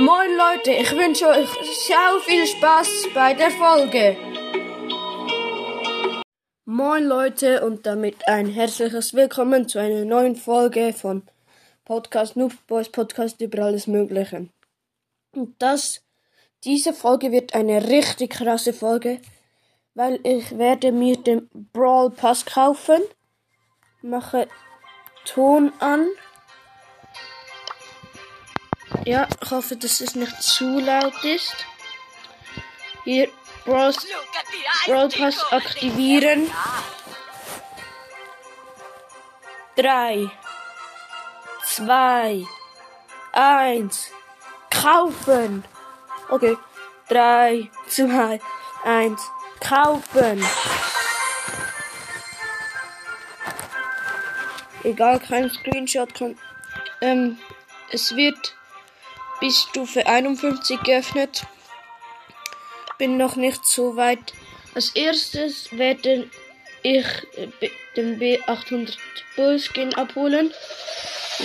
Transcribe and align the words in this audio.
Moin 0.00 0.34
Leute, 0.34 0.70
ich 0.70 0.90
wünsche 0.92 1.28
euch 1.28 1.50
sehr 1.86 2.20
viel 2.24 2.46
Spaß 2.46 3.08
bei 3.12 3.34
der 3.34 3.50
Folge. 3.50 4.16
Moin 6.64 7.04
Leute 7.04 7.62
und 7.62 7.84
damit 7.84 8.26
ein 8.26 8.46
herzliches 8.46 9.12
Willkommen 9.12 9.68
zu 9.68 9.78
einer 9.78 10.06
neuen 10.06 10.36
Folge 10.36 10.94
von 10.94 11.22
Podcast 11.84 12.34
Noob 12.34 12.54
Boys 12.66 12.88
Podcast 12.88 13.42
über 13.42 13.64
alles 13.64 13.86
Mögliche. 13.88 14.48
Und 15.36 15.60
das, 15.60 16.00
diese 16.64 16.94
Folge 16.94 17.30
wird 17.30 17.54
eine 17.54 17.86
richtig 17.88 18.30
krasse 18.30 18.72
Folge, 18.72 19.20
weil 19.92 20.18
ich 20.22 20.56
werde 20.56 20.92
mir 20.92 21.18
den 21.18 21.50
Brawl 21.74 22.08
Pass 22.10 22.46
kaufen, 22.46 23.02
mache 24.00 24.48
Ton 25.26 25.74
an 25.78 26.08
ja, 29.04 29.26
ich 29.42 29.50
hoffe, 29.50 29.76
dass 29.76 30.00
es 30.00 30.14
nicht 30.14 30.42
zu 30.42 30.78
laut 30.78 31.24
ist. 31.24 31.66
Hier, 33.04 33.28
Brawl, 33.64 33.94
Brawl 34.86 35.08
Pass 35.08 35.52
aktivieren. 35.52 36.50
Drei, 39.76 40.30
zwei, 41.64 42.44
eins, 43.32 44.10
kaufen. 44.70 45.64
Okay, 46.28 46.56
drei, 47.08 47.70
zwei, 47.88 48.40
eins, 48.84 49.22
kaufen. 49.60 50.44
Egal, 54.82 55.20
kein 55.20 55.50
Screenshot 55.50 56.14
kann. 56.14 56.38
Ähm, 57.00 57.38
es 57.90 58.16
wird 58.16 58.54
bis 59.40 59.62
Stufe 59.62 60.06
51 60.06 60.82
geöffnet. 60.82 61.46
Bin 62.98 63.16
noch 63.16 63.36
nicht 63.36 63.64
so 63.64 63.96
weit. 63.96 64.34
Als 64.74 64.90
erstes 64.90 65.76
werde 65.76 66.30
ich 66.82 67.06
äh, 67.36 67.70
den 67.96 68.20
B800 68.20 68.96
Bullskin 69.36 69.94
abholen. 69.94 70.52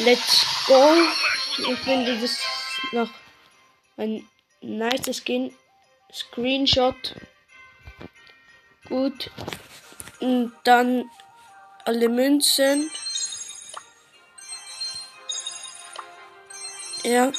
Let's 0.03 0.45
go. 0.67 0.93
Ich 1.57 1.79
finde 1.79 2.19
das 2.19 2.39
noch 2.91 3.09
ein 3.97 4.27
nice 4.61 5.21
Skin. 5.23 5.53
Screenshot. 6.13 7.15
Gut. 8.87 9.31
Und 10.19 10.53
dann 10.63 11.09
alle 11.85 12.09
Münzen. 12.09 12.91
Ja 17.03 17.31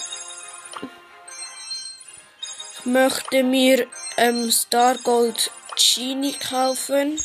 möchte 2.86 3.42
mir 3.42 3.86
ähm, 4.16 4.50
Star 4.50 4.96
Gold 4.98 5.50
Genie 5.76 6.34
kaufen. 6.34 7.20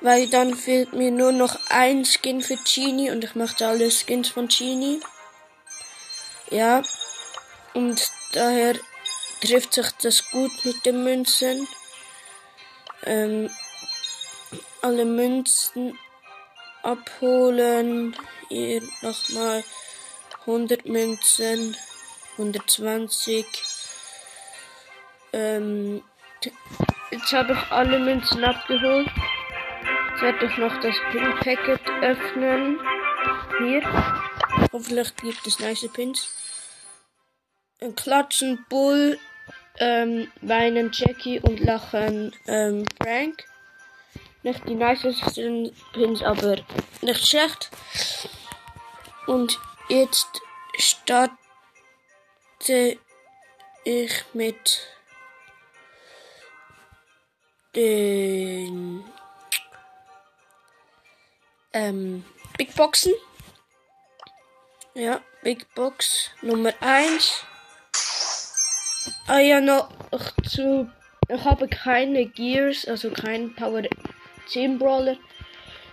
Weil 0.00 0.28
dann 0.28 0.54
fehlt 0.54 0.92
mir 0.92 1.10
nur 1.10 1.32
noch 1.32 1.58
ein 1.68 2.04
Skin 2.04 2.42
für 2.42 2.56
Genie 2.56 3.10
und 3.10 3.24
ich 3.24 3.34
möchte 3.34 3.66
alle 3.66 3.90
Skins 3.90 4.28
von 4.28 4.48
Genie. 4.48 5.00
Ja. 6.50 6.82
Und 7.74 8.10
daher 8.32 8.74
trifft 9.40 9.74
sich 9.74 9.90
das 10.02 10.30
gut 10.30 10.52
mit 10.64 10.84
den 10.84 11.04
Münzen. 11.04 11.66
Ähm, 13.04 13.50
alle 14.82 15.04
Münzen 15.04 15.98
abholen. 16.82 18.16
Hier 18.48 18.82
nochmal 19.00 19.64
100 20.40 20.84
Münzen. 20.86 21.76
120. 22.38 23.46
Ähm, 25.32 26.02
jetzt 27.10 27.32
habe 27.32 27.52
ich 27.52 27.72
alle 27.72 27.98
Münzen 27.98 28.44
abgeholt. 28.44 29.08
Jetzt 30.10 30.22
werde 30.22 30.46
ich 30.46 30.56
noch 30.58 30.80
das 30.80 30.94
Pin 31.10 31.34
Packet 31.40 31.80
öffnen. 32.02 32.80
Hier. 33.58 33.82
Hoffentlich 34.72 35.14
gibt 35.16 35.46
es 35.46 35.58
nice 35.58 35.88
Pins. 35.92 36.34
Ein 37.80 37.94
Klatschen 37.94 38.64
Bull, 38.68 39.18
ähm, 39.78 40.30
weinen 40.40 40.90
Jackie 40.92 41.40
und 41.40 41.60
lachen 41.60 42.34
ähm, 42.46 42.84
Frank. 43.02 43.44
Nicht 44.42 44.66
die 44.68 44.74
nicesten 44.74 45.72
Pins, 45.92 46.22
aber 46.22 46.56
nicht 47.00 47.26
schlecht. 47.26 47.70
Und 49.26 49.58
jetzt 49.88 50.40
starte 50.78 51.41
starte 52.62 52.98
ich 53.84 54.24
mit 54.34 54.80
den 57.74 59.04
ähm, 61.72 62.24
Big 62.56 62.74
Boxen. 62.74 63.12
Ja, 64.94 65.20
Big 65.42 65.74
Box 65.74 66.30
Nummer 66.42 66.72
1. 66.80 67.44
Ah 69.26 69.38
ja, 69.38 69.60
noch 69.60 69.90
zu. 70.48 70.90
Ich 71.28 71.44
habe 71.44 71.66
keine 71.68 72.26
Gears, 72.26 72.86
also 72.86 73.10
keinen 73.10 73.54
Power 73.54 73.82
10 74.48 74.78
Brawler. 74.78 75.16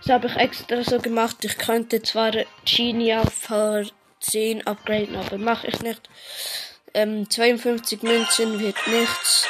Das 0.02 0.14
habe 0.14 0.28
ich 0.28 0.36
extra 0.36 0.84
so 0.84 1.00
gemacht. 1.00 1.38
Ich 1.44 1.58
könnte 1.58 2.02
zwar 2.02 2.34
Genie 2.66 3.16
auf 3.16 3.34
10 4.20 4.68
upgraden, 4.68 5.16
aber 5.16 5.38
mache 5.38 5.68
ich 5.68 5.80
nicht. 5.82 6.10
Ähm, 6.94 7.30
52 7.30 8.02
Münzen 8.04 8.60
wird 8.60 8.88
nichts. 8.88 9.48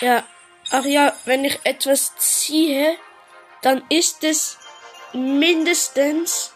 Ja, 0.00 0.24
ach 0.70 0.84
ja, 0.84 1.14
wenn 1.24 1.44
ich 1.44 1.60
etwas 1.64 2.16
ziehe, 2.16 2.96
dann 3.62 3.82
ist 3.88 4.24
es 4.24 4.58
mindestens 5.12 6.52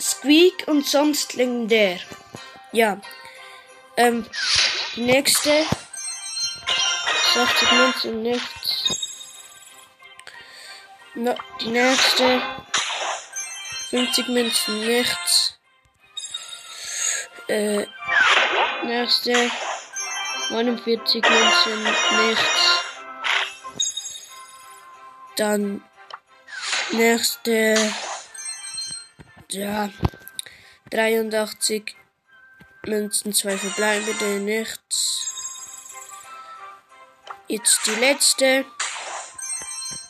Squeak 0.00 0.64
und 0.66 0.86
sonst 0.86 1.34
legendär. 1.34 1.98
Ja. 2.72 3.00
Ähm, 3.96 4.26
nächste. 4.96 5.64
60 7.34 7.72
Münzen 7.72 8.22
nichts. 8.22 8.98
No, 11.14 11.34
die 11.60 11.68
nächste. 11.68 12.42
50 13.92 14.28
Münzen, 14.28 14.80
nichts. 14.86 15.58
Äh, 17.46 17.84
nächste. 18.84 19.50
49 20.48 21.22
Münzen, 21.22 21.84
nichts. 22.26 22.84
Dann 25.36 25.84
nächste. 26.92 27.92
Ja. 29.50 29.90
83 30.88 31.94
Münzen, 32.86 33.34
zwei 33.34 33.58
verbleibende, 33.58 34.40
nichts. 34.40 35.26
Jetzt 37.46 37.86
die 37.86 37.96
letzte. 37.96 38.64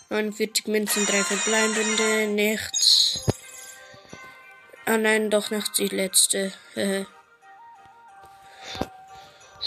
49 0.09 0.69
Münzen, 0.69 1.04
drei 1.04 1.25
verbleibende, 1.25 2.28
nichts. 2.28 3.31
Ah 4.84 4.97
nein, 4.97 5.31
doch 5.31 5.50
noch 5.50 5.69
die 5.69 5.88
letzte. 5.88 6.53
das 6.75 7.06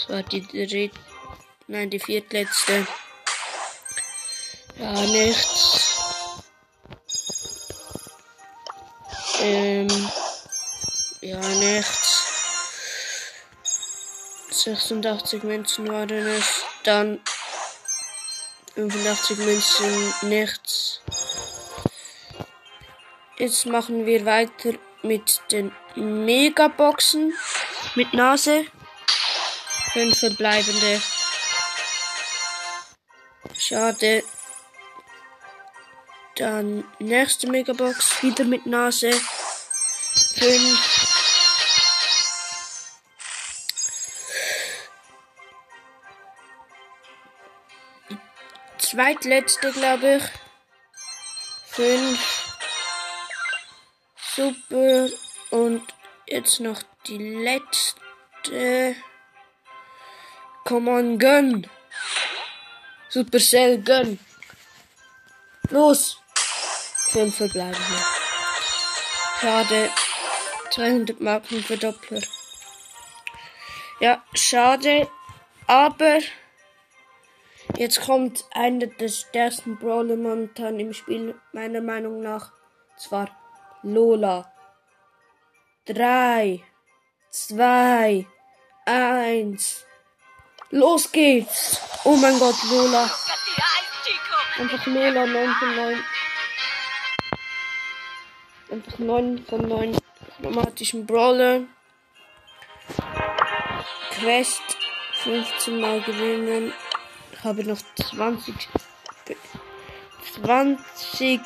war 0.08 0.22
die 0.22 0.46
dritte. 0.46 0.90
Nein, 1.68 1.88
die 1.90 1.98
viertletzte. 1.98 2.86
Ja, 4.78 4.92
nichts. 4.92 6.42
Ähm. 9.40 9.88
Ja, 11.22 11.40
nichts. 11.40 12.06
86 14.50 15.42
Münzen 15.44 15.88
waren 15.88 16.10
es. 16.10 16.62
Dann 16.84 17.20
85 18.74 19.38
Münzen, 19.38 20.14
nichts. 20.28 21.00
Jetzt 23.38 23.66
machen 23.66 24.06
wir 24.06 24.24
weiter 24.24 24.74
mit 25.06 25.40
den 25.50 25.72
Megaboxen 25.94 27.32
mit 27.94 28.12
Nase. 28.12 28.66
Fünf 29.92 30.18
verbleibende. 30.18 31.00
Schade. 33.56 34.22
Dann 36.36 36.84
nächste 36.98 37.48
Megabox, 37.48 38.22
wieder 38.22 38.44
mit 38.44 38.66
Nase. 38.66 39.10
Fünf. 40.38 41.16
Zweitletzte, 48.78 49.72
glaube 49.72 50.16
ich. 50.16 50.22
Fünf. 51.74 52.35
Super. 54.36 55.08
Und 55.50 55.82
jetzt 56.26 56.60
noch 56.60 56.82
die 57.06 57.16
letzte. 57.16 58.94
Come 60.64 60.90
on, 60.90 61.18
gönn. 61.18 61.66
Supercell, 63.08 63.78
gönn. 63.80 64.18
Los. 65.70 66.18
Fünf 66.34 67.36
verbleiben 67.36 67.80
hier. 67.88 68.04
Schade. 69.40 69.90
200 70.70 71.18
Marken 71.18 71.62
Verdoppler. 71.62 72.20
Ja, 74.00 74.22
schade. 74.34 75.08
Aber 75.66 76.18
jetzt 77.78 78.02
kommt 78.02 78.44
einer 78.50 78.86
der 78.86 79.08
stärksten 79.08 79.78
Brawler 79.78 80.16
momentan 80.16 80.78
im 80.78 80.92
Spiel, 80.92 81.40
meiner 81.54 81.80
Meinung 81.80 82.20
nach. 82.20 82.52
Zwar 82.98 83.30
Lola. 83.86 84.52
Drei, 85.84 86.60
zwei, 87.30 88.26
eins. 88.84 89.86
Los 90.70 91.12
geht's! 91.12 91.80
Oh 92.02 92.16
mein 92.16 92.36
Gott, 92.40 92.56
Lola. 92.68 93.08
Einfach 94.58 94.86
Lola 94.86 95.26
9 95.26 95.54
von 95.54 95.76
9. 95.76 96.04
Einfach 98.72 98.98
9 98.98 99.46
von 99.48 99.68
9 99.68 99.98
chromatischen 100.40 101.06
Brawler. 101.06 101.60
Quest 104.18 104.76
15 105.22 105.80
Mal 105.80 106.00
gewinnen. 106.00 106.74
Ich 107.32 107.44
habe 107.44 107.62
noch 107.62 107.78
20. 107.94 108.68
20 110.34 111.40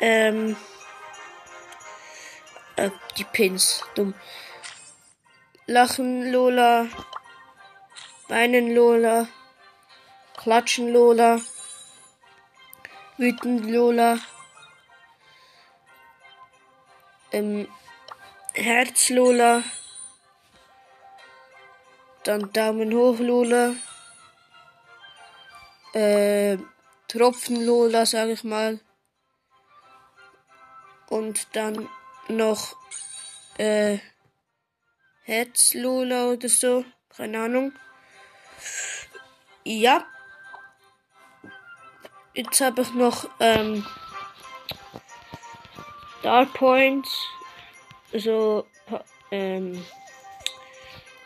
ähm, 0.00 0.56
äh, 2.80 2.90
die 3.16 3.24
Pins. 3.24 3.84
Dumm. 3.94 4.14
Lachen 5.66 6.32
Lola. 6.32 6.88
Weinen 8.28 8.74
Lola. 8.74 9.28
Klatschen 10.36 10.92
Lola. 10.92 11.40
Wütend 13.18 13.70
Lola. 13.70 14.18
Ähm, 17.32 17.68
Herz 18.54 19.10
Lola. 19.10 19.62
Dann 22.24 22.52
Daumen 22.52 22.94
hoch 22.94 23.18
Lola. 23.18 23.74
Äh, 25.92 26.56
Tropfen 27.08 27.66
Lola, 27.66 28.06
sag 28.06 28.28
ich 28.28 28.44
mal. 28.44 28.80
Und 31.08 31.56
dann 31.56 31.88
noch 32.28 32.76
äh, 33.58 33.98
Herz 35.24 35.74
Lola 35.74 36.26
oder 36.30 36.48
so. 36.48 36.84
Keine 37.16 37.42
Ahnung. 37.42 37.72
Ja. 39.64 40.04
Jetzt 42.34 42.60
habe 42.60 42.82
ich 42.82 42.92
noch 42.94 43.28
ähm, 43.40 43.86
Dark 46.22 46.52
Points. 46.54 47.10
Also 48.12 48.66
ähm, 49.30 49.84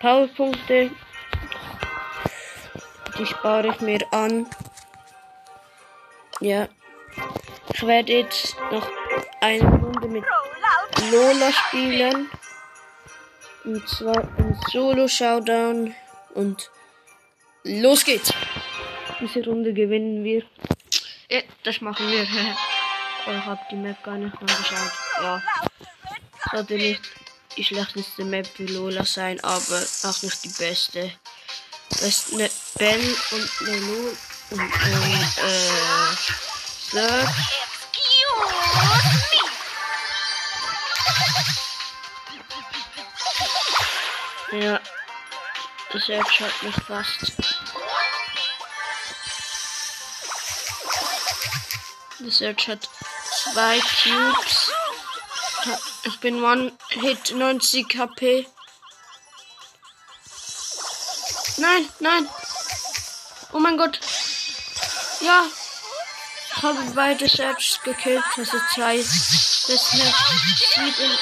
Powerpunkte. 0.00 0.90
Die 3.18 3.26
spare 3.26 3.68
ich 3.68 3.80
mir 3.80 4.00
an. 4.12 4.46
Ja. 6.40 6.68
Ich 7.72 7.86
werde 7.86 8.12
jetzt 8.12 8.56
noch 8.70 8.86
eine 9.40 9.62
Runde 9.62 10.08
mit 10.08 10.24
Lola 11.10 11.52
spielen. 11.52 12.30
Und 13.64 13.88
zwar 13.88 14.22
im 14.38 14.56
Solo-Showdown. 14.70 15.94
Und 16.34 16.70
los 17.64 18.04
geht's. 18.04 18.32
Diese 19.20 19.44
Runde 19.44 19.72
gewinnen 19.72 20.24
wir. 20.24 20.42
Ja, 21.30 21.40
das 21.62 21.80
machen 21.80 22.10
wir. 22.10 22.22
ich 23.26 23.46
hab 23.46 23.68
die 23.68 23.76
Map 23.76 24.02
gar 24.02 24.16
nicht 24.16 24.36
angeschaut. 24.36 24.92
Ja. 25.22 25.42
Sollte 26.50 26.74
nicht 26.74 27.02
die 27.56 27.64
schlechteste 27.64 28.24
Map 28.24 28.46
für 28.46 28.64
Lola 28.64 29.04
sein, 29.04 29.42
aber 29.42 29.82
auch 30.04 30.22
nicht 30.22 30.44
die 30.44 30.48
beste. 30.48 31.12
Das 31.90 32.02
ist 32.02 32.34
eine 32.34 32.50
Bell 32.78 33.16
und 33.30 33.68
eine 33.68 33.78
Lola 33.78 34.12
und 34.50 34.60
ein 34.60 35.12
äh, 35.42 36.14
Search. 36.90 37.54
Ja, 44.60 44.78
das 45.92 46.04
Search 46.04 46.40
hat 46.40 46.62
mich 46.62 46.74
fast. 46.86 47.32
Das 52.20 52.38
Search 52.38 52.68
hat 52.68 52.88
zwei 53.42 53.80
Cubes. 53.80 54.72
Ich 56.04 56.20
bin 56.20 56.44
One 56.44 56.72
Hit 56.90 57.34
90 57.34 57.98
HP. 57.98 58.46
Nein, 61.56 61.88
nein. 61.98 62.28
Oh 63.52 63.58
mein 63.58 63.76
Gott. 63.76 63.98
Ja. 65.20 65.46
Ich 66.56 66.62
habe 66.62 66.78
beide 66.94 67.28
Searches 67.28 67.80
gekillt. 67.82 68.22
Also 68.36 68.56
zwei. 68.72 68.98
Das 68.98 69.68
ist 69.68 69.94
eine 69.94 71.18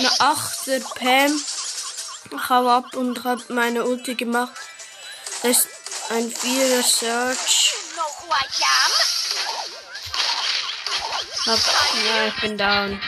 Eine 0.00 0.18
8 0.18 0.94
Pam. 0.94 1.44
Ich 2.32 2.48
habe 2.48 2.72
ab 2.72 2.96
und 2.96 3.22
habe 3.22 3.42
meine 3.48 3.84
Ulti 3.84 4.14
gemacht. 4.14 4.54
Das 5.42 5.58
ist 5.58 5.68
ein 6.08 6.32
4er 6.32 6.82
Search. 6.82 7.74
Hab, 11.44 11.58
ja, 12.06 12.26
ich 12.28 12.40
bin 12.40 12.56
down. 12.56 12.98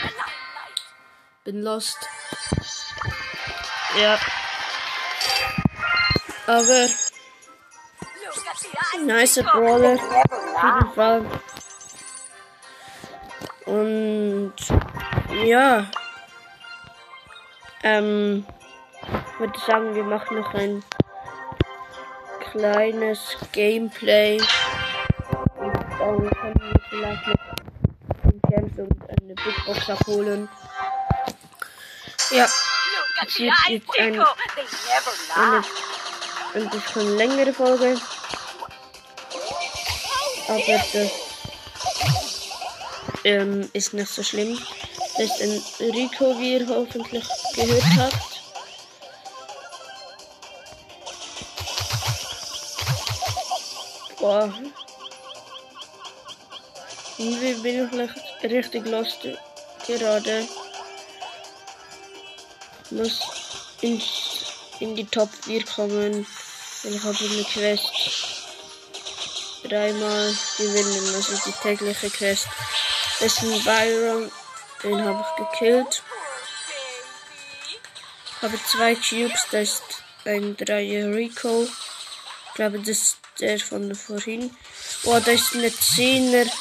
Bin 1.43 1.63
lost. 1.63 1.97
Ja. 3.99 4.19
Aber. 6.45 6.89
Nice 9.01 9.41
Brawler. 9.51 9.95
Auf 9.95 10.63
jeden 10.63 10.93
Fall. 10.93 11.41
Und. 13.65 14.53
Ja. 15.43 15.89
Ähm. 17.83 18.45
Ich 19.33 19.39
würde 19.39 19.59
sagen, 19.59 19.95
wir 19.95 20.03
machen 20.03 20.39
noch 20.39 20.53
ein 20.53 20.83
kleines 22.51 23.35
Gameplay. 23.51 24.39
Und 25.57 25.73
dann 25.99 26.29
können 26.29 26.61
wir 26.61 26.81
vielleicht 26.89 27.27
noch 27.27 27.43
Camps 28.49 28.77
und 28.77 29.09
eine 29.09 29.33
Big 29.33 29.65
Box 29.65 29.89
abholen. 29.89 30.47
Ja, 32.31 32.45
es 33.25 33.39
wird 33.39 33.53
jetzt 33.67 33.99
ein, 33.99 34.21
eine, 35.35 35.63
ein 36.53 36.69
bisschen 36.69 37.17
längere 37.17 37.53
Folge. 37.53 37.99
Aber 40.47 40.61
das 40.67 41.11
ähm, 43.23 43.69
ist 43.73 43.93
nicht 43.93 44.09
so 44.09 44.23
schlimm. 44.23 44.59
Das 45.17 45.39
ist 45.39 45.81
ein 45.81 45.89
Rico, 45.91 46.39
wie 46.39 46.57
ihr 46.57 46.67
hoffentlich 46.67 47.27
gehört 47.55 47.83
habt. 47.97 48.41
Boah. 54.19 54.53
Irgendwie 57.17 57.53
bin 57.55 58.09
ich 58.43 58.51
richtig 58.51 58.85
lost 58.87 59.19
gerade. 59.85 60.47
Muss 62.89 63.19
ins, 63.81 64.03
in 64.79 64.95
die 64.95 65.05
Top 65.05 65.29
4 65.43 65.65
kommen. 65.65 66.25
Ich 66.83 67.03
habe 67.03 67.17
eine 67.17 67.43
Quest 67.43 67.91
dreimal 69.63 70.33
gewinnen. 70.57 71.15
Ist 71.19 71.45
die 71.45 71.51
tägliche 71.61 72.09
Quest. 72.09 72.47
Das 73.19 73.33
ist 73.33 73.43
ein 73.43 73.63
Byron. 73.63 74.31
Den 74.83 75.03
habe 75.03 75.23
ich 75.23 75.51
gekillt. 75.51 76.03
Habe 78.43 78.59
zwei 78.65 78.93
Cubes. 78.93 79.47
Das 79.51 79.69
ist 79.69 80.03
ein 80.25 80.57
3 80.57 81.05
Rico. 81.05 81.63
Ich 81.63 82.53
glaube, 82.55 82.79
das 82.79 82.89
ist 82.89 83.17
der 83.39 83.57
von 83.57 83.95
vorhin. 83.95 84.55
Oh, 85.05 85.17
das 85.19 85.35
ist 85.35 85.55
eine 85.55 85.69
10er 85.69 86.51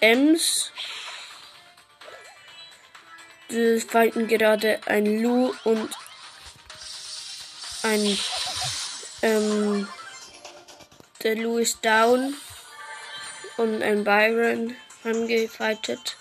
Ems. 0.00 0.72
Wir 3.48 3.78
fighten 3.82 4.26
gerade 4.26 4.80
ein 4.86 5.22
Lu 5.22 5.54
und 5.64 5.90
ein 7.82 8.18
ähm, 9.20 9.86
der 11.22 11.36
Lu 11.36 11.58
ist 11.58 11.84
down 11.84 12.34
und 13.58 13.82
ein 13.82 14.02
Byron 14.02 14.74
angefightet. 15.04 16.16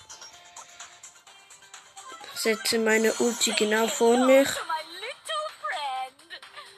Setze 2.44 2.78
meine 2.78 3.14
Ulti 3.20 3.54
genau 3.54 3.88
vor 3.88 4.18
mich. 4.18 4.50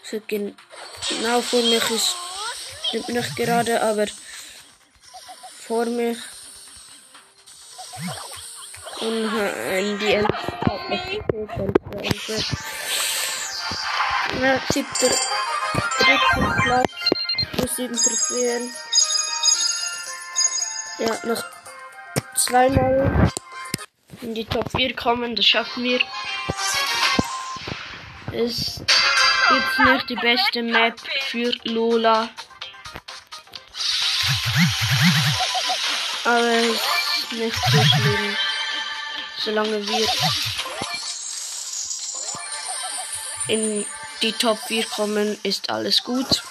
So 0.03 0.21
genau 0.27 1.41
vor 1.41 1.59
mich 1.63 1.89
ist 1.89 3.09
nicht 3.09 3.35
gerade, 3.35 3.81
aber 3.81 4.05
vor 5.67 5.85
mich. 5.85 6.19
Und 9.01 9.39
äh, 9.39 9.97
die 9.97 10.13
Ende 10.13 10.37
hat 10.37 10.87
mich 10.87 11.01
gekillt. 11.03 12.45
Ja, 14.39 14.61
siebter, 14.71 15.09
dritter 15.97 16.61
Platz, 16.61 16.93
plus 17.53 17.75
sieben 17.75 17.97
Trophäen. 17.97 18.71
Ja, 20.99 21.19
noch 21.25 21.43
zweimal 22.35 23.31
in 24.21 24.35
die 24.35 24.45
Top 24.45 24.69
4 24.71 24.95
kommen, 24.95 25.35
das 25.35 25.45
schaffen 25.45 25.83
wir. 25.83 25.99
Es 28.31 28.81
ist 28.81 29.79
nicht 29.79 30.09
die 30.09 30.15
beste 30.15 30.63
Map 30.63 30.99
für 31.29 31.51
Lola. 31.63 32.29
Aber 36.23 36.51
ist 36.51 37.31
nicht 37.31 37.57
so 37.71 37.83
schlimm. 37.83 38.35
Solange 39.37 39.87
wir 39.87 40.07
in 43.47 43.85
die 44.21 44.33
Top 44.33 44.57
4 44.67 44.85
kommen, 44.85 45.37
ist 45.43 45.69
alles 45.69 46.03
gut. 46.03 46.43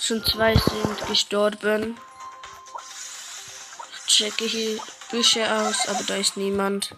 Schon 0.00 0.24
zwei 0.24 0.54
sind 0.56 1.06
gestorben. 1.06 1.98
Ich 4.06 4.12
checke 4.12 4.44
hier 4.44 4.80
Büsche 5.10 5.50
aus, 5.50 5.86
aber 5.88 6.02
da 6.04 6.16
ist 6.16 6.36
niemand. 6.36 6.94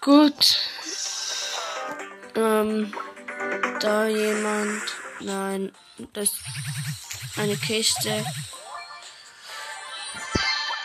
Gut. 0.00 0.58
Ähm, 2.34 2.94
da 3.80 4.06
jemand. 4.06 4.82
Nein, 5.20 5.72
das 6.12 6.30
ist 6.30 6.38
eine 7.36 7.56
Kiste. 7.56 8.24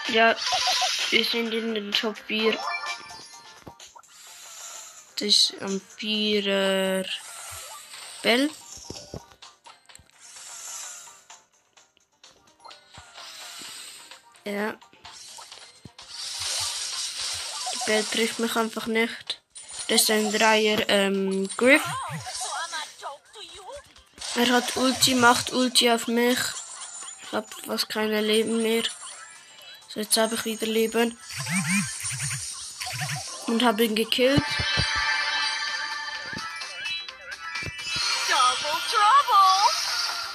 Ja, 0.09 0.35
wir 1.09 1.23
sind 1.23 1.53
in 1.53 1.75
den 1.75 1.91
Top 1.91 2.17
4. 2.27 2.57
Das 5.17 5.21
ist 5.21 5.55
am 5.61 5.79
4er 5.97 7.07
Bell. 8.21 8.49
Ja. 14.45 14.77
Bell 17.85 18.03
trifft 18.03 18.39
mich 18.39 18.55
einfach 18.55 18.87
nicht. 18.87 19.41
Das 19.87 20.01
ist 20.01 20.11
ein 20.11 20.31
Dreier 20.31 20.89
ähm, 20.89 21.49
Griff. 21.57 21.83
Er 24.35 24.49
hat 24.49 24.75
Ulti, 24.77 25.15
macht 25.15 25.53
Ulti 25.53 25.91
auf 25.91 26.07
mich. 26.07 26.39
Ich 27.23 27.31
hab 27.33 27.53
fast 27.65 27.89
keine 27.89 28.21
Leben 28.21 28.61
mehr. 28.61 28.83
So, 29.89 29.99
jetzt 29.99 30.17
habe 30.17 30.35
ich 30.35 30.45
wieder 30.45 30.65
Leben. 30.65 31.17
Und 33.47 33.63
habe 33.63 33.83
ihn 33.83 33.95
gekillt. 33.95 34.41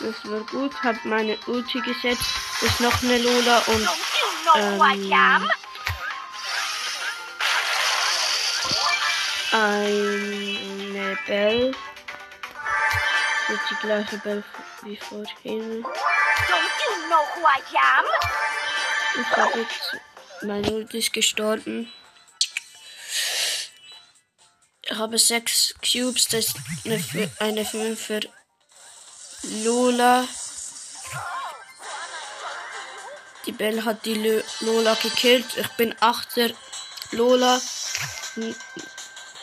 Das 0.01 0.31
war 0.31 0.41
gut. 0.41 0.73
Hab 0.83 1.05
meine 1.05 1.37
Ulti 1.47 1.81
gesetzt. 1.81 2.23
Das 2.61 2.71
ist 2.71 2.81
noch 2.81 3.03
eine 3.03 3.19
Lola 3.19 3.59
und 3.67 3.89
ähm, 4.57 4.81
eine 9.53 11.19
Bell. 11.27 11.75
Das 13.49 13.57
ist 13.57 13.71
die 13.71 13.87
gleiche 13.87 14.19
Bell 14.19 14.45
wie 14.83 14.97
vorhin. 14.97 15.85
Ich 19.21 19.37
habe 19.37 19.59
jetzt 19.59 19.97
meine 20.43 20.71
Ulti 20.71 20.99
ist 20.99 21.13
gestorben. 21.13 21.93
Ich 24.83 24.97
habe 24.97 25.19
sechs 25.19 25.75
Cubes, 25.83 26.29
das 26.29 26.47
ist 26.47 26.57
eine, 26.85 27.31
eine 27.41 27.65
5 27.65 28.01
für 28.01 28.21
Lola. 29.65 30.27
Die 33.47 33.53
Bell 33.53 33.85
hat 33.85 34.05
die 34.05 34.43
Lola 34.61 34.95
gekillt. 34.95 35.57
Ich 35.57 35.69
bin 35.71 35.95
8er 35.95 36.55
Lola. 37.13 37.61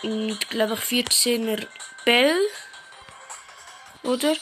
Und 0.05 0.49
glaube 0.51 0.75
ich 0.75 1.05
14er 1.07 1.65
Bell. 2.05 2.37
Oder? 4.03 4.35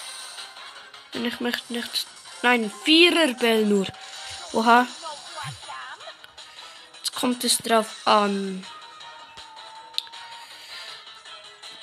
Wenn 1.13 1.23
ich 1.25 1.39
möchte 1.39 1.71
nicht. 1.71 2.05
Nein, 2.41 2.69
4er 2.85 3.39
Bell 3.39 3.65
nur. 3.65 3.87
Oha. 4.51 4.85
Jetzt 6.97 7.15
kommt 7.15 7.45
es 7.45 7.59
drauf 7.59 7.87
an. 8.03 8.65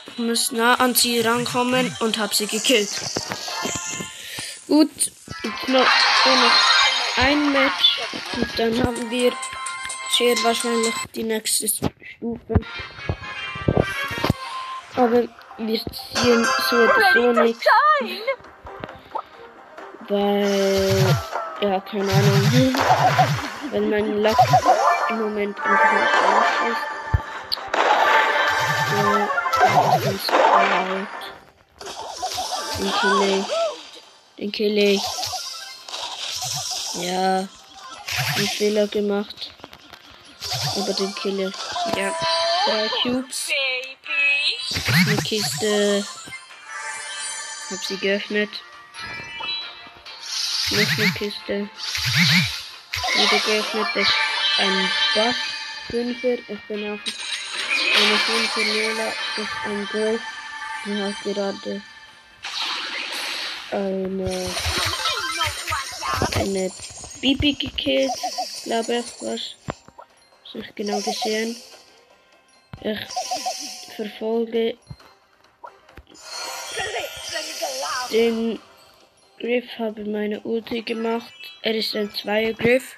Ich 0.09 0.19
muss 0.19 0.53
nah 0.53 0.75
an 0.75 0.95
sie 0.95 1.21
rankommen 1.21 1.97
und 2.01 2.19
habe 2.19 2.35
sie 2.35 2.47
gekillt. 2.47 2.91
Gut, 4.67 4.91
noch, 5.69 5.87
noch 6.27 6.53
ein 7.17 7.53
Match 7.53 8.01
und 8.37 8.59
dann 8.59 8.87
haben 8.87 9.11
wir 9.11 9.33
sehr 10.19 10.37
wahrscheinlich 10.43 10.95
die 11.15 11.23
nächste 11.23 11.67
Stufe. 11.67 12.55
Aber 15.01 15.23
wir 15.57 15.81
ziehen 15.81 16.47
so 16.69 16.77
oder 16.77 17.13
so 17.15 17.33
nichts. 17.41 17.65
Weil, 20.11 21.17
ja, 21.63 21.81
keine 21.81 22.13
Ahnung. 22.13 22.75
Weil 23.71 23.81
mein 23.81 24.23
Luck 24.23 24.37
im 25.09 25.21
Moment 25.23 25.57
einfach 25.59 25.93
nicht 25.93 26.13
aus 26.29 26.45
ist. 26.71 26.85
Ja, 28.93 29.29
das 29.95 30.13
ist 30.13 30.31
alt. 30.31 31.09
Den 32.79 32.93
kill 33.01 33.23
ich. 33.39 33.47
Den 34.39 34.53
kill 34.53 34.79
ich. 34.79 35.03
Ja. 36.95 37.49
Einen 38.37 38.49
Fehler 38.49 38.87
gemacht. 38.87 39.51
Aber 40.77 40.93
den 40.93 41.15
kill 41.15 41.41
ich. 41.41 41.97
Ja. 41.97 42.15
Drei 42.67 42.89
Cubes. 43.03 43.49
Eine 44.93 45.17
Kiste. 45.17 46.07
Hab 47.71 47.85
sie 47.85 47.97
geöffnet. 47.97 48.51
Noch 50.71 50.99
eine 50.99 51.13
Kiste. 51.13 51.69
Wieder 53.15 53.39
geöffnet. 53.47 53.89
Das 53.95 54.09
ist 54.09 54.15
ein 54.59 54.91
Buff. 55.15 55.37
Fünfer. 55.91 56.39
Ich 56.49 56.61
bin 56.69 56.87
auch 56.87 56.99
eine 57.97 58.19
Fünfer 58.27 58.65
Lola. 58.65 59.13
Das 59.37 59.45
ist 59.45 59.53
ein 59.65 59.89
Golf. 59.93 60.21
Die 60.85 61.03
hat 61.03 61.23
gerade 61.23 61.83
eine 63.73 64.51
eine 66.41 66.71
Bibi 67.21 67.53
gekillt, 67.55 68.11
glaube 68.65 68.97
ich, 68.97 69.05
was. 69.21 69.41
Ist 70.45 70.55
nicht 70.55 70.77
genau 70.77 71.01
gesehen. 71.01 71.57
Ich 72.81 72.99
verfolge 74.01 74.79
den 78.11 78.59
Griff, 79.39 79.79
habe 79.79 80.05
meine 80.05 80.41
Ulti 80.41 80.83
gemacht. 80.83 81.33
Er 81.63 81.75
ist 81.75 81.95
ein 81.95 82.13
Zweier 82.15 82.55
Griff. 82.55 82.97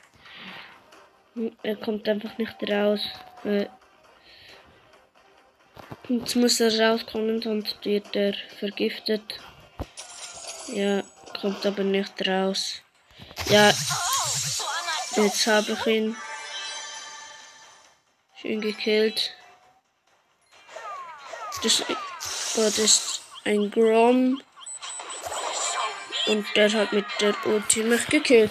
Er 1.63 1.77
kommt 1.77 2.09
einfach 2.09 2.39
nicht 2.39 2.57
raus. 2.71 3.01
Jetzt 6.09 6.37
muss 6.37 6.61
er 6.61 6.73
rauskommen, 6.81 7.43
sonst 7.43 7.85
wird 7.85 8.15
er 8.15 8.35
vergiftet. 8.59 9.23
Ja, 10.69 11.03
kommt 11.41 11.67
aber 11.67 11.83
nicht 11.83 12.29
raus. 12.29 12.83
Ja, 13.49 13.73
jetzt 15.17 15.47
habe 15.47 15.73
ich 15.73 15.87
ihn 15.87 16.17
schön 18.41 18.61
gekillt. 18.61 19.35
Das, 21.63 21.83
das 22.57 22.79
ist 22.79 23.21
ein 23.45 23.71
Grom. 23.71 24.43
Und 26.27 26.47
der 26.57 26.73
hat 26.73 26.93
mit 26.93 27.07
der 27.21 27.35
Ulti 27.47 27.83
mich 27.83 28.07
gekillt. 28.07 28.51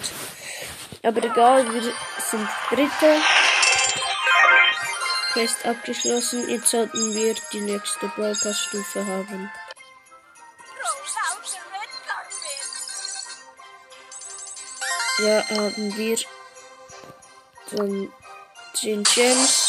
Aber 1.02 1.22
egal, 1.22 1.72
wir 1.72 1.82
sind 1.82 2.48
Dritte. 2.70 3.20
Quest 5.32 5.64
abgeschlossen. 5.64 6.48
Jetzt 6.48 6.68
sollten 6.68 7.14
wir 7.14 7.34
die 7.52 7.60
nächste 7.60 8.06
Brawl 8.08 8.34
Stufe 8.34 9.06
haben. 9.06 9.50
Ja, 15.18 15.48
haben 15.48 15.96
wir. 15.96 16.18
Dann 17.70 18.12
10 18.74 19.04
Gems. 19.04 19.61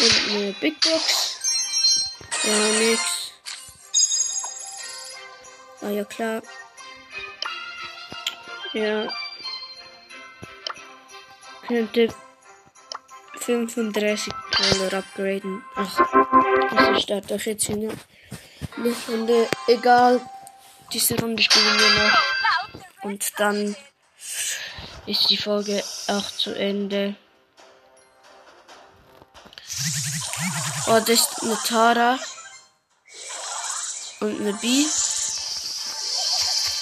Und 0.00 0.30
eine 0.30 0.52
Big 0.60 0.80
Box. 0.80 1.36
Ja, 2.44 2.52
nix. 2.78 3.02
Ah 5.80 5.90
ja, 5.90 6.04
klar. 6.04 6.42
Ja. 8.72 9.08
Könnte 11.66 12.08
35 13.40 14.32
Dollar 14.56 14.94
upgraden. 14.94 15.64
Ach, 15.74 16.00
das 16.76 16.98
ist 16.98 17.10
doch 17.10 17.40
jetzt 17.40 17.66
hier 17.66 17.76
nicht 17.76 19.08
Runde. 19.08 19.48
Egal. 19.66 20.20
Diese 20.92 21.18
Runde 21.20 21.42
spielen 21.42 21.78
wir 21.78 22.04
noch. 22.04 23.02
Und 23.02 23.24
dann 23.38 23.76
ist 25.06 25.30
die 25.30 25.36
Folge 25.36 25.82
auch 26.06 26.30
zu 26.30 26.54
Ende. 26.54 27.16
Oh, 30.90 31.00
das 31.00 31.10
ist 31.10 31.42
eine 31.42 31.58
Tara. 31.66 32.18
Und 34.20 34.40
eine 34.40 34.54
B. 34.54 34.86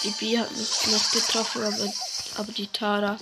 Die 0.04 0.10
B 0.10 0.38
hat 0.38 0.52
mich 0.52 0.86
noch 0.86 1.10
getroffen, 1.10 1.64
aber, 1.64 1.92
aber 2.36 2.52
die 2.52 2.68
Tara. 2.68 3.18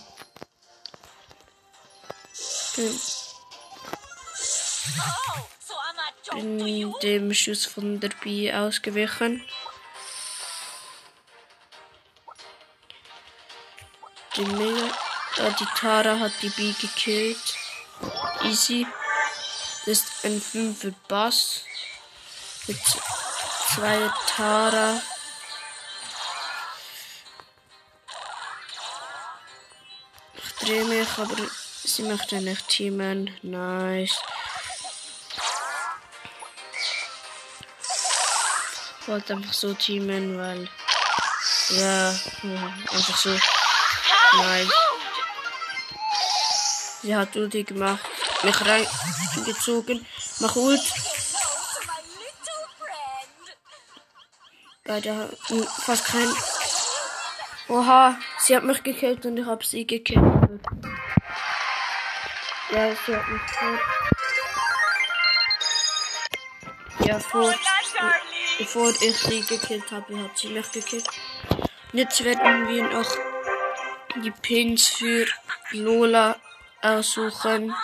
Bin, 2.77 3.01
bin 6.59 6.95
dem 7.03 7.33
Schuss 7.33 7.65
von 7.65 7.99
der 8.01 8.11
B 8.23 8.53
ausgewichen. 8.53 9.43
Die, 14.37 14.45
Mega, 14.45 14.87
äh, 15.39 15.53
die 15.59 15.69
Tara 15.79 16.19
hat 16.19 16.33
die 16.43 16.51
B 16.51 16.75
gekillt. 16.79 17.57
Easy. 18.43 18.87
Das 19.87 19.99
ist 19.99 20.25
ein 20.25 20.41
5 20.41 20.95
Bass. 21.09 21.61
Mit 22.67 22.79
zwei 23.75 24.11
Tara. 24.27 25.01
Ich 30.37 30.67
drehe 30.67 30.85
mich, 30.85 31.09
aber 31.19 31.37
sie 31.85 32.03
möchte 32.03 32.41
nicht 32.41 32.67
teamen. 32.69 33.37
Nice. 33.43 34.17
Ich 39.01 39.09
wollte 39.09 39.35
einfach 39.35 39.53
so 39.53 39.75
teamen, 39.75 40.39
weil. 40.39 40.67
Ja, 41.71 42.11
ja 42.13 42.75
einfach 42.91 43.17
so. 43.19 43.39
Nice. 44.33 44.73
Sie 47.03 47.15
hat 47.15 47.37
Ulti 47.37 47.65
gemacht, 47.65 48.01
mich 48.45 48.61
reingezogen, 48.65 50.07
mach 50.41 50.57
Ult. 50.57 50.83
Hatten 54.87 55.67
fast 55.87 56.05
kein. 56.05 56.29
Oha, 57.69 58.19
sie 58.39 58.55
hat 58.55 58.65
mich 58.65 58.83
gekillt 58.83 59.25
und 59.25 59.39
ich 59.39 59.47
habe 59.47 59.65
sie 59.65 59.87
gekillt. 59.87 60.23
Ja, 62.71 62.95
sie 63.07 63.17
hat 63.17 63.29
mich 63.29 63.43
gekillt. 63.47 63.81
Ja, 67.07 67.19
vor, 67.19 67.55
bevor 68.59 68.91
ich 68.91 69.17
sie 69.17 69.41
gekillt 69.41 69.91
habe, 69.91 70.23
hat 70.23 70.39
sie 70.39 70.49
mich 70.49 70.71
gekillt. 70.71 71.09
Jetzt 71.93 72.23
werden 72.23 72.69
wir 72.69 72.89
noch 72.89 73.17
die 74.23 74.31
Pins 74.31 74.89
für 74.89 75.27
Lola 75.73 76.37
aussuchen. 76.83 77.75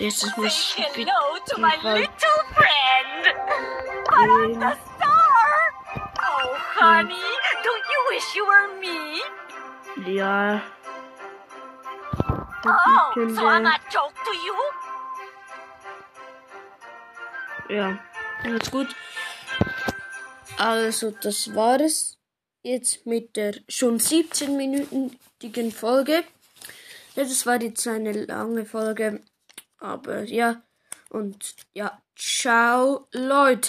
Jetzt 0.00 0.34
muss 0.38 0.74
ich 0.78 0.86
bitte 0.94 1.60
mal 1.60 1.78
the 4.54 4.72
star! 4.96 5.60
Oh, 6.18 6.56
honey, 6.74 7.28
don't 7.62 7.84
you 7.92 8.00
wish 8.08 8.34
you 8.34 8.44
were 8.46 8.68
me? 8.80 9.20
Ja. 10.10 10.62
Oh, 12.64 13.12
so 13.14 13.46
I'm 13.46 13.66
a 13.66 13.76
joke 13.90 14.16
to 14.24 14.32
you? 14.46 14.56
Ja, 17.68 17.98
alles 18.42 18.70
gut. 18.70 18.88
Also, 20.56 21.10
das 21.10 21.54
war 21.54 21.78
es 21.78 22.16
jetzt 22.62 23.04
mit 23.04 23.36
der 23.36 23.52
schon 23.68 23.98
17-minütigen 23.98 25.70
Folge. 25.72 26.24
Ja, 27.16 27.24
das 27.24 27.44
war 27.44 27.60
jetzt 27.60 27.86
eine 27.86 28.12
lange 28.12 28.64
Folge. 28.64 29.20
Aber 29.80 30.22
ja, 30.24 30.62
und 31.10 31.54
ja, 31.74 32.00
ciao 32.16 33.08
Leute. 33.12 33.58